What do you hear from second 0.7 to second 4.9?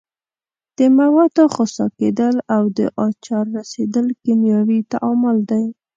د موادو خسا کیدل او د آچار رسیدل کیمیاوي